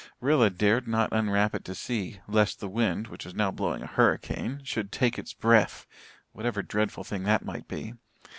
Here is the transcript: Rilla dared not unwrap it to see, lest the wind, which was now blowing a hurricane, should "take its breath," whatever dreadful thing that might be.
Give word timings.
Rilla 0.19 0.49
dared 0.49 0.87
not 0.87 1.13
unwrap 1.13 1.53
it 1.53 1.63
to 1.65 1.75
see, 1.75 2.21
lest 2.27 2.59
the 2.59 2.67
wind, 2.67 3.07
which 3.07 3.23
was 3.23 3.35
now 3.35 3.51
blowing 3.51 3.83
a 3.83 3.85
hurricane, 3.85 4.61
should 4.63 4.91
"take 4.91 5.19
its 5.19 5.31
breath," 5.35 5.85
whatever 6.31 6.63
dreadful 6.63 7.03
thing 7.03 7.21
that 7.25 7.45
might 7.45 7.67
be. 7.67 7.93